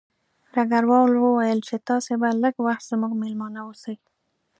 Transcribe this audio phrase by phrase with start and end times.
[0.53, 3.95] ډګروال وویل چې تاسې به لږ وخت زموږ مېلمانه اوسئ